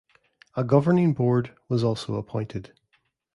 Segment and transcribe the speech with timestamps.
[0.55, 2.73] A Governing Board was also appointed.